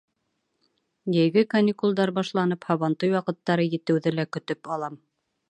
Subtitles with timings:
[1.15, 4.99] Йәйге каникулдар башланып, һабантуй ваҡыттары етеүҙе лә көтөп алам.